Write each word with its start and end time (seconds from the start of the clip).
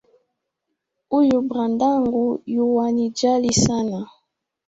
Huyu 1.09 1.41
bradhangu 1.41 2.41
yuwanijali 2.45 3.53
sana 3.53 4.07